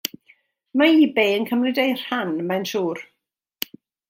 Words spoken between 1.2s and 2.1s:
yn cymryd eu